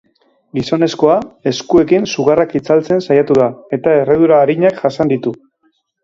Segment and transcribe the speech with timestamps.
[0.59, 1.17] Gizonezkoa
[1.51, 5.35] eskuekin sugarrak itzaltzen saiatu da, eta erredura arinak jasan ditu.